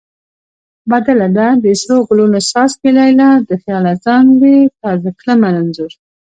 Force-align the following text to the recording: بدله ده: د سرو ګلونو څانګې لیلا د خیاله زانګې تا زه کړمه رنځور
بدله 0.91 1.27
ده: 1.37 1.47
د 1.63 1.65
سرو 1.81 1.97
ګلونو 2.07 2.39
څانګې 2.49 2.89
لیلا 2.97 3.31
د 3.49 3.51
خیاله 3.61 3.93
زانګې 4.05 4.57
تا 4.79 4.89
زه 5.03 5.09
کړمه 5.19 5.49
رنځور 5.55 5.91